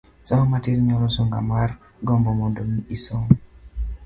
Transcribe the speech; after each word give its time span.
Somo 0.27 0.43
matin 0.51 0.77
nyuolo 0.85 1.07
sunga 1.15 1.39
kar 1.49 1.71
gombo 2.07 2.29
mondo 2.39 2.61
mi 2.71 2.79
isom. 2.95 3.23